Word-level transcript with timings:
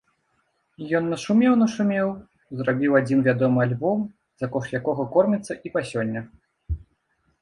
Ён 0.99 1.03
нашумеў-нашумеў, 1.13 2.09
зрабіў 2.61 2.91
адзін 3.01 3.19
вядомы 3.27 3.59
альбом, 3.67 3.99
за 4.45 4.53
кошт 4.57 4.71
якога 4.81 5.03
корміцца 5.17 5.53
і 5.69 5.77
па 5.77 5.81
сёння. 5.95 6.29